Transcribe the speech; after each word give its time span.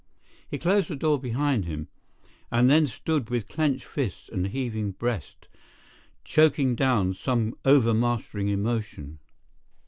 He 0.49 0.57
closed 0.57 0.87
the 0.87 0.95
door 0.95 1.19
behind 1.19 1.65
him, 1.65 1.87
and 2.49 2.67
then 2.71 2.87
he 2.87 2.91
stood 2.91 3.29
with 3.29 3.47
clenched 3.47 3.85
hands 3.95 4.31
and 4.33 4.47
heaving 4.47 4.93
breast, 4.93 5.47
choking 6.25 6.75
down 6.75 7.13
some 7.13 7.53
overmastering 7.65 8.47
emotion. 8.47 9.19